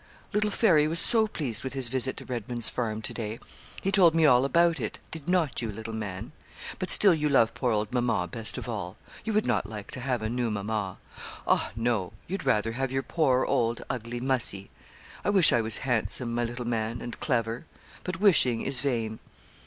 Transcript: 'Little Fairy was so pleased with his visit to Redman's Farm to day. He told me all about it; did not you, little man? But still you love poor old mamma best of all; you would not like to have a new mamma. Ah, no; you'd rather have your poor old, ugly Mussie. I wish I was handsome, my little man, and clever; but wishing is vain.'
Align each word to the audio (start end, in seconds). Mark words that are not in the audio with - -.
'Little 0.33 0.49
Fairy 0.49 0.87
was 0.87 0.99
so 0.99 1.27
pleased 1.27 1.63
with 1.63 1.73
his 1.73 1.87
visit 1.87 2.17
to 2.17 2.25
Redman's 2.25 2.67
Farm 2.67 3.03
to 3.03 3.13
day. 3.13 3.37
He 3.83 3.91
told 3.91 4.15
me 4.15 4.25
all 4.25 4.45
about 4.45 4.79
it; 4.79 4.97
did 5.11 5.29
not 5.29 5.61
you, 5.61 5.71
little 5.71 5.93
man? 5.93 6.31
But 6.79 6.89
still 6.89 7.13
you 7.13 7.29
love 7.29 7.53
poor 7.53 7.71
old 7.71 7.93
mamma 7.93 8.25
best 8.27 8.57
of 8.57 8.67
all; 8.67 8.97
you 9.23 9.31
would 9.31 9.45
not 9.45 9.67
like 9.69 9.91
to 9.91 9.99
have 9.99 10.23
a 10.23 10.27
new 10.27 10.49
mamma. 10.49 10.97
Ah, 11.45 11.69
no; 11.75 12.13
you'd 12.25 12.47
rather 12.47 12.71
have 12.71 12.91
your 12.91 13.03
poor 13.03 13.45
old, 13.45 13.83
ugly 13.91 14.19
Mussie. 14.19 14.71
I 15.23 15.29
wish 15.29 15.53
I 15.53 15.61
was 15.61 15.77
handsome, 15.85 16.33
my 16.33 16.45
little 16.45 16.65
man, 16.65 16.99
and 16.99 17.19
clever; 17.19 17.65
but 18.03 18.19
wishing 18.19 18.63
is 18.63 18.79
vain.' 18.79 19.19